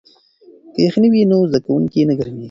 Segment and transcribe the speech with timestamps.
[0.73, 2.39] که یخنۍ وي نو زده کوونکی نه ګرمیږي.